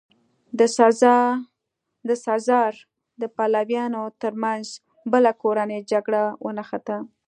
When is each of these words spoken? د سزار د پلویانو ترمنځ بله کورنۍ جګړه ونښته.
د 2.07 2.11
سزار 2.25 2.73
د 3.21 3.23
پلویانو 3.37 4.01
ترمنځ 4.21 4.65
بله 5.13 5.31
کورنۍ 5.41 5.79
جګړه 5.91 6.23
ونښته. 6.45 6.97